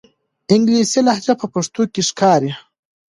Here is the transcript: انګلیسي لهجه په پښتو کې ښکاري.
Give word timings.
انګلیسي 0.53 0.99
لهجه 1.07 1.33
په 1.41 1.47
پښتو 1.53 1.81
کې 1.93 2.01
ښکاري. 2.09 2.51